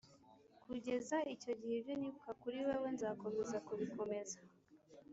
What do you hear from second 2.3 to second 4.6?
kuri wewe nzakomeza kubikomeza,